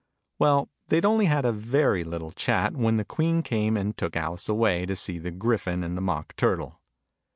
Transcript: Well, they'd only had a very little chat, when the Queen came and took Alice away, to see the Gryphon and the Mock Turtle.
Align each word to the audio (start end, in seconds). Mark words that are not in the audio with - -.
Well, 0.39 0.67
they'd 0.87 1.05
only 1.05 1.25
had 1.27 1.45
a 1.45 1.51
very 1.51 2.03
little 2.03 2.31
chat, 2.31 2.75
when 2.75 2.95
the 2.95 3.05
Queen 3.05 3.43
came 3.43 3.77
and 3.77 3.95
took 3.95 4.15
Alice 4.15 4.49
away, 4.49 4.87
to 4.87 4.95
see 4.95 5.19
the 5.19 5.29
Gryphon 5.29 5.83
and 5.83 5.95
the 5.95 6.01
Mock 6.01 6.35
Turtle. 6.37 6.81